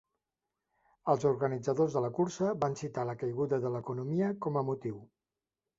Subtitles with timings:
[1.13, 5.01] Els organitzadors de la cursa van citar la caiguda de l'economia com a motiu.